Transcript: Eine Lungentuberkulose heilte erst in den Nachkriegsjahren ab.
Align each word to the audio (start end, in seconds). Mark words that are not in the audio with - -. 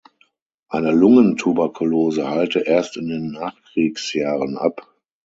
Eine 0.67 0.93
Lungentuberkulose 0.93 2.27
heilte 2.27 2.61
erst 2.61 2.97
in 2.97 3.07
den 3.09 3.29
Nachkriegsjahren 3.33 4.57
ab. 4.57 4.91